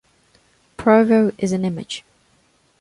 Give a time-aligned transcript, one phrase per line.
[0.77, 2.03] Provo is an image.